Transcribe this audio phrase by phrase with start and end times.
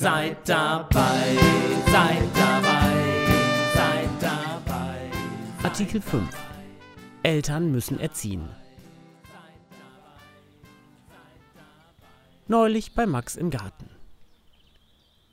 [0.00, 1.36] Seid dabei,
[1.92, 3.26] seid dabei,
[3.74, 5.10] seid dabei.
[5.62, 6.26] Artikel 5.
[7.22, 8.48] Eltern müssen erziehen.
[12.48, 13.90] Neulich bei Max im Garten.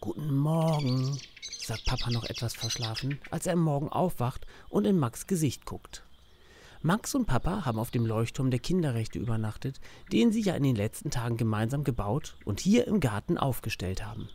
[0.02, 1.18] Guten Morgen,
[1.66, 6.04] sagt Papa noch etwas verschlafen, als er am Morgen aufwacht und in Max Gesicht guckt.
[6.82, 9.80] Max und Papa haben auf dem Leuchtturm der Kinderrechte übernachtet,
[10.12, 14.28] den sie ja in den letzten Tagen gemeinsam gebaut und hier im Garten aufgestellt haben.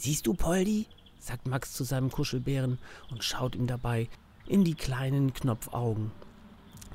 [0.00, 0.86] Siehst du, Poldi?
[1.18, 2.78] sagt Max zu seinem Kuschelbären
[3.10, 4.08] und schaut ihm dabei
[4.46, 6.10] in die kleinen Knopfaugen.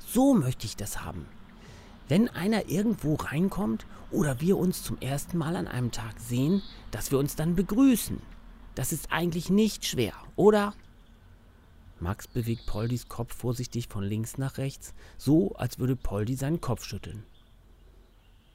[0.08, 1.28] So möchte ich das haben.
[2.08, 7.12] Wenn einer irgendwo reinkommt oder wir uns zum ersten Mal an einem Tag sehen, dass
[7.12, 8.20] wir uns dann begrüßen.
[8.74, 10.74] Das ist eigentlich nicht schwer, oder?
[12.00, 16.84] Max bewegt Poldis Kopf vorsichtig von links nach rechts, so als würde Poldi seinen Kopf
[16.84, 17.24] schütteln.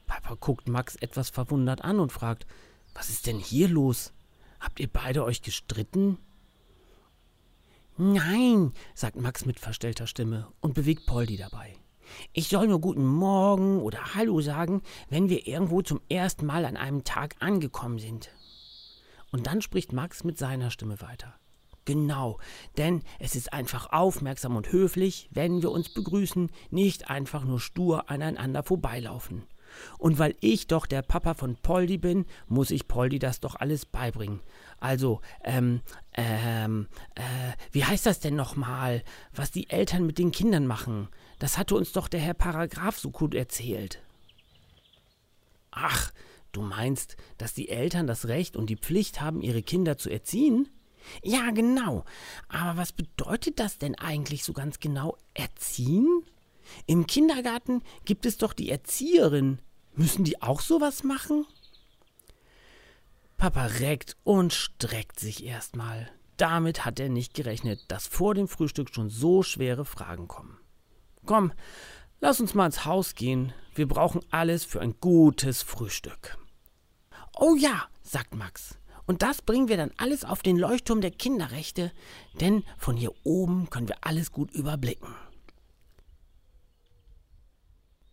[0.09, 2.49] Papa guckt Max etwas verwundert an und fragt,
[2.95, 4.13] was ist denn hier los?
[4.61, 6.19] Habt ihr beide euch gestritten?
[7.97, 11.75] Nein, sagt Max mit verstellter Stimme und bewegt Poldi dabei.
[12.33, 16.77] Ich soll nur guten Morgen oder Hallo sagen, wenn wir irgendwo zum ersten Mal an
[16.77, 18.31] einem Tag angekommen sind.
[19.33, 21.35] Und dann spricht Max mit seiner Stimme weiter.
[21.85, 22.39] Genau,
[22.77, 28.11] denn es ist einfach aufmerksam und höflich, wenn wir uns begrüßen, nicht einfach nur stur
[28.11, 29.43] aneinander vorbeilaufen.
[29.99, 33.87] Und weil ich doch der Papa von Poldi bin, muss ich Poldi das doch alles
[33.87, 34.41] beibringen.
[34.79, 35.81] Also, ähm,
[36.15, 37.23] ähm, äh,
[37.73, 39.03] wie heißt das denn nochmal,
[39.35, 41.09] was die Eltern mit den Kindern machen?
[41.39, 44.03] Das hatte uns doch der Herr Paragraph so gut erzählt.
[45.71, 46.13] Ach,
[46.53, 50.69] du meinst, dass die Eltern das Recht und die Pflicht haben, ihre Kinder zu erziehen?
[51.23, 52.05] Ja, genau.
[52.49, 55.17] Aber was bedeutet das denn eigentlich so ganz genau?
[55.35, 56.25] Erziehen?
[56.87, 59.61] Im Kindergarten gibt es doch die Erzieherin.
[59.95, 61.47] Müssen die auch sowas machen?
[63.37, 66.11] Papa reckt und streckt sich erstmal.
[66.37, 70.59] Damit hat er nicht gerechnet, dass vor dem Frühstück schon so schwere Fragen kommen.
[71.27, 71.53] Komm,
[72.21, 73.53] lass uns mal ins Haus gehen.
[73.75, 76.39] Wir brauchen alles für ein gutes Frühstück.
[77.39, 78.79] Oh ja, sagt Max.
[79.07, 81.93] Und das bringen wir dann alles auf den Leuchtturm der Kinderrechte,
[82.41, 85.15] denn von hier oben können wir alles gut überblicken.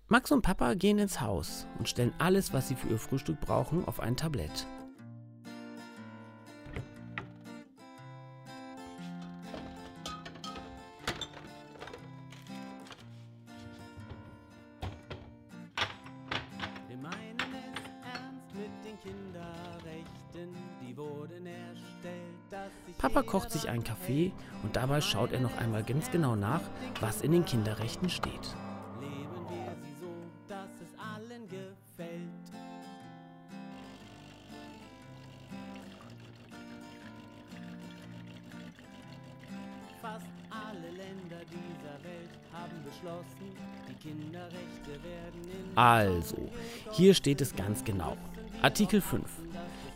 [0.10, 3.86] Max und Papa gehen ins Haus und stellen alles, was sie für ihr Frühstück brauchen,
[3.86, 4.66] auf ein Tablett.
[16.88, 22.16] Wir meinen es ernst mit den Kinderrechten, die wurden erstellt,
[22.50, 24.32] dass sich Papa kocht sich einen Kaffee
[24.64, 26.62] und dabei schaut er noch einmal ganz genau nach,
[27.02, 28.56] was in den Kinderrechten steht.
[45.76, 46.50] Also,
[46.92, 48.18] hier steht es ganz genau.
[48.62, 49.24] Artikel 5.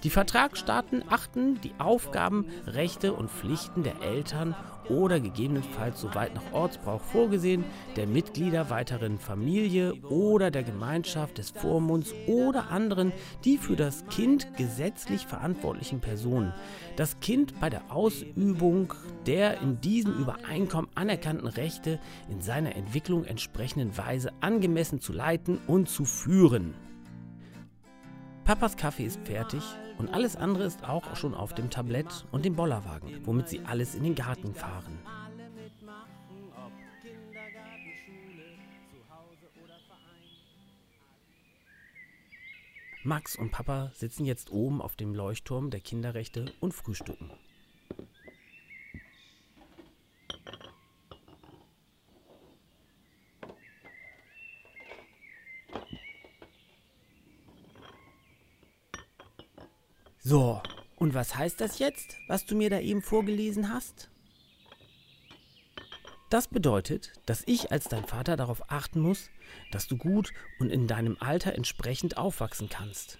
[0.03, 4.55] Die Vertragsstaaten achten die Aufgaben, Rechte und Pflichten der Eltern
[4.89, 7.63] oder gegebenenfalls soweit nach Ortsbrauch vorgesehen,
[7.95, 13.13] der Mitglieder weiteren Familie oder der Gemeinschaft des Vormunds oder anderen,
[13.45, 16.51] die für das Kind gesetzlich verantwortlichen Personen,
[16.95, 18.93] das Kind bei der Ausübung
[19.27, 25.89] der in diesem Übereinkommen anerkannten Rechte in seiner Entwicklung entsprechenden Weise angemessen zu leiten und
[25.89, 26.73] zu führen.
[28.45, 29.61] Papas Kaffee ist fertig
[30.01, 33.93] und alles andere ist auch schon auf dem Tablett und dem Bollerwagen, womit sie alles
[33.93, 34.97] in den Garten fahren.
[43.03, 47.29] Max und Papa sitzen jetzt oben auf dem Leuchtturm der Kinderrechte und frühstücken.
[60.23, 60.61] So,
[60.97, 64.11] und was heißt das jetzt, was du mir da eben vorgelesen hast?
[66.29, 69.31] Das bedeutet, dass ich als dein Vater darauf achten muss,
[69.71, 73.17] dass du gut und in deinem Alter entsprechend aufwachsen kannst.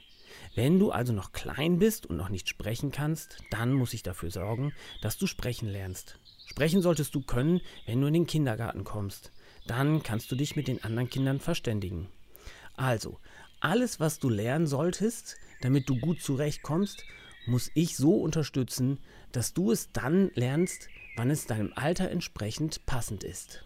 [0.54, 4.30] Wenn du also noch klein bist und noch nicht sprechen kannst, dann muss ich dafür
[4.30, 4.72] sorgen,
[5.02, 6.20] dass du sprechen lernst.
[6.46, 9.32] Sprechen solltest du können, wenn du in den Kindergarten kommst.
[9.66, 12.10] Dann kannst du dich mit den anderen Kindern verständigen.
[12.76, 13.20] Also,
[13.60, 17.06] alles, was du lernen solltest, damit du gut zurechtkommst,
[17.46, 19.00] muss ich so unterstützen,
[19.32, 23.64] dass du es dann lernst, wann es deinem Alter entsprechend passend ist.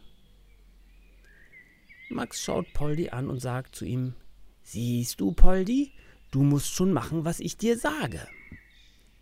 [2.09, 4.13] Max schaut Poldi an und sagt zu ihm,
[4.63, 5.91] Siehst du, Poldi,
[6.31, 8.27] du musst schon machen, was ich dir sage.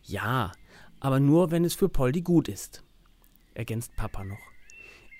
[0.03, 0.53] Ja,
[0.99, 2.83] aber nur, wenn es für Poldi gut ist,
[3.53, 4.39] ergänzt Papa noch.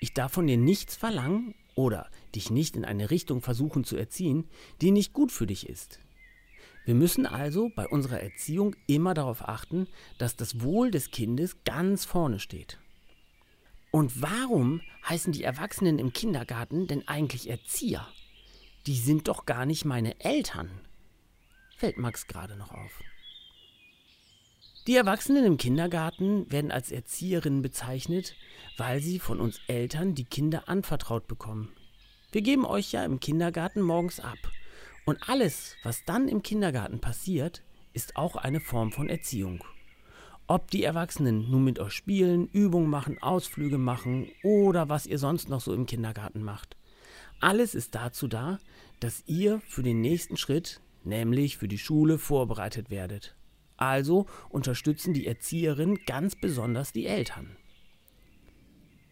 [0.00, 4.48] Ich darf von dir nichts verlangen oder dich nicht in eine Richtung versuchen zu erziehen,
[4.80, 6.00] die nicht gut für dich ist.
[6.84, 9.86] Wir müssen also bei unserer Erziehung immer darauf achten,
[10.18, 12.78] dass das Wohl des Kindes ganz vorne steht.
[13.90, 18.06] Und warum heißen die Erwachsenen im Kindergarten denn eigentlich Erzieher?
[18.86, 20.68] Die sind doch gar nicht meine Eltern.
[21.76, 23.02] Fällt Max gerade noch auf.
[24.86, 28.34] Die Erwachsenen im Kindergarten werden als Erzieherinnen bezeichnet,
[28.76, 31.72] weil sie von uns Eltern die Kinder anvertraut bekommen.
[32.32, 34.36] Wir geben euch ja im Kindergarten morgens ab.
[35.04, 37.62] Und alles, was dann im Kindergarten passiert,
[37.92, 39.62] ist auch eine Form von Erziehung.
[40.46, 45.48] Ob die Erwachsenen nun mit euch spielen, Übungen machen, Ausflüge machen oder was ihr sonst
[45.48, 46.76] noch so im Kindergarten macht.
[47.40, 48.58] Alles ist dazu da,
[49.00, 53.34] dass ihr für den nächsten Schritt, nämlich für die Schule, vorbereitet werdet.
[53.76, 57.56] Also unterstützen die Erzieherinnen ganz besonders die Eltern.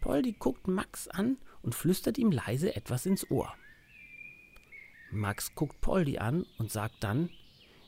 [0.00, 3.54] Poldi guckt Max an und flüstert ihm leise etwas ins Ohr.
[5.12, 7.30] Max guckt Poldi an und sagt dann,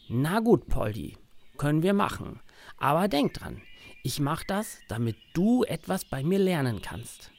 [0.09, 1.17] na gut, Poldi,
[1.57, 2.41] können wir machen.
[2.77, 3.63] Aber denk dran,
[4.03, 7.31] ich mach das, damit du etwas bei mir lernen kannst.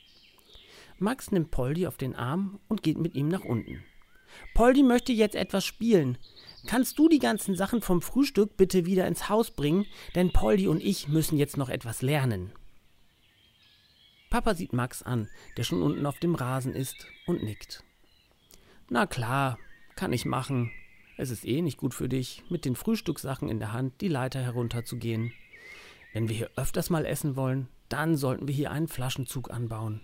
[0.98, 3.84] Max nimmt Poldi auf den Arm und geht mit ihm nach unten.
[4.54, 6.18] Poldi möchte jetzt etwas spielen.
[6.68, 9.86] Kannst du die ganzen Sachen vom Frühstück bitte wieder ins Haus bringen,
[10.16, 12.52] denn Poldi und ich müssen jetzt noch etwas lernen.
[14.30, 17.84] Papa sieht Max an, der schon unten auf dem Rasen ist, und nickt.
[18.90, 19.58] Na klar,
[19.96, 20.72] kann ich machen,
[21.18, 24.42] es ist eh nicht gut für dich, mit den Frühstückssachen in der Hand die Leiter
[24.42, 25.32] herunterzugehen.
[26.14, 30.02] Wenn wir hier öfters mal essen wollen, dann sollten wir hier einen Flaschenzug anbauen.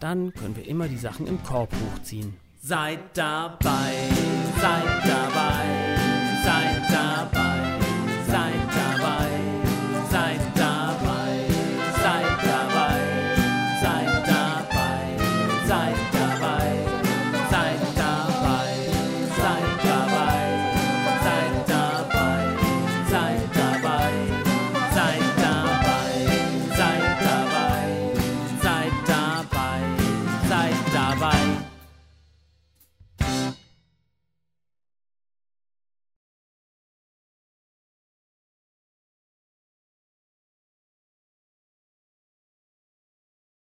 [0.00, 2.36] Dann können wir immer die Sachen im Korb hochziehen.
[2.62, 4.08] Seid dabei,
[4.60, 5.64] seid dabei,
[6.44, 7.47] seid dabei.